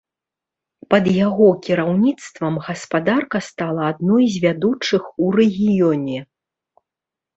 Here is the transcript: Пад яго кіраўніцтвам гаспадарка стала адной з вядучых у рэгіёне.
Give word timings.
Пад 0.93 1.05
яго 1.25 1.47
кіраўніцтвам 1.67 2.57
гаспадарка 2.67 3.37
стала 3.49 3.81
адной 3.91 4.25
з 4.37 4.45
вядучых 4.47 5.03
у 5.27 5.33
рэгіёне. 5.41 6.19